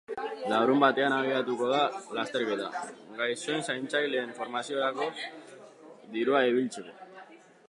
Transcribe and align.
Larunbatean 0.51 1.13
abiatuko 1.17 1.67
da 1.73 1.81
lasterketa, 2.19 2.71
gaixoen 3.21 3.63
zaintzaileen 3.69 4.35
formaziorako 4.41 5.11
dirua 6.19 6.45
biltzeko. 6.59 7.01